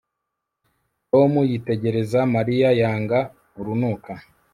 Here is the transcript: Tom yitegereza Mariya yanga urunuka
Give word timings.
Tom 1.09 1.31
yitegereza 1.51 2.19
Mariya 2.35 2.69
yanga 2.81 3.19
urunuka 3.59 4.11